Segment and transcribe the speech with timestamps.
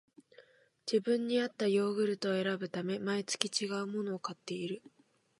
[0.91, 4.81] 自分にあったヨーグルトを選ぶため、毎月ちがうものを買っている